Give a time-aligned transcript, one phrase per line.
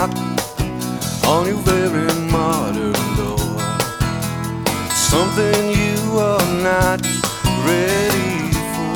[0.00, 0.16] knock
[1.26, 3.58] on your very modern door.
[4.90, 7.00] Something you are not
[7.68, 8.94] ready for.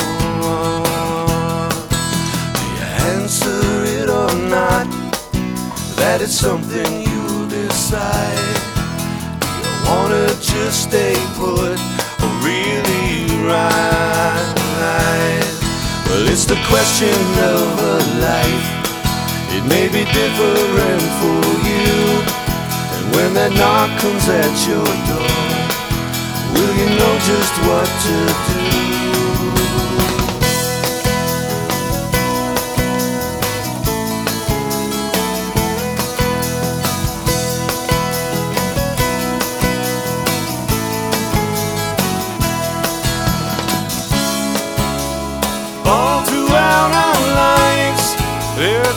[2.56, 3.62] Do you answer
[3.98, 4.86] it or not?
[5.96, 8.60] That is something you decide.
[9.40, 11.78] Do you wanna just stay put
[12.24, 14.54] or really ride?
[16.06, 17.18] Well, it's the question
[17.56, 18.33] of a life.
[19.64, 22.20] It may be different for you.
[22.96, 25.32] And when that knock comes at your door,
[26.52, 28.14] will you know just what to
[28.52, 29.13] do?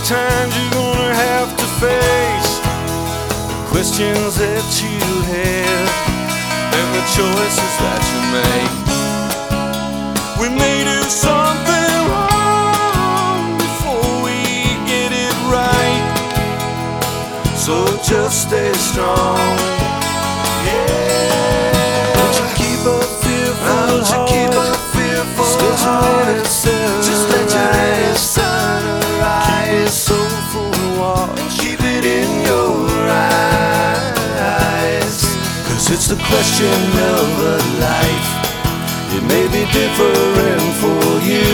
[0.08, 2.52] Times you're gonna have to face
[3.52, 5.03] the questions that you
[5.36, 5.89] have
[6.80, 8.75] and the choices that you make.
[10.39, 14.39] We may do something wrong before we
[14.88, 16.03] get it right,
[17.58, 19.58] so just stay strong.
[20.63, 21.36] Yeah.
[35.89, 36.80] It's the question
[37.16, 38.30] of a life
[39.16, 41.47] It may be different for you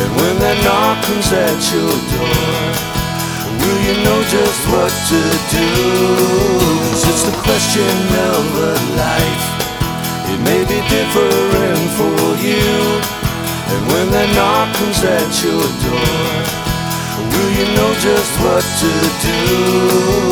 [0.00, 2.92] And when that knock comes at your door
[3.62, 5.20] Will you know just what to
[5.54, 5.68] do?
[6.90, 7.94] Cause it's the question
[8.34, 9.46] of a life.
[10.32, 12.66] It may be different for you.
[13.72, 16.32] And when that knock comes at your door,
[17.30, 18.90] will you know just what to
[19.22, 20.31] do?